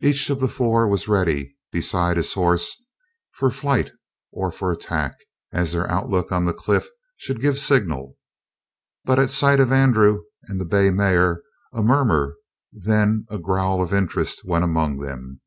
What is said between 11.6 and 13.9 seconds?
a murmur, then a growl